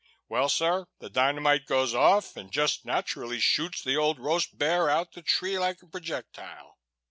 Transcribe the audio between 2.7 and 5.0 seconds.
naturally shoots the old roast bear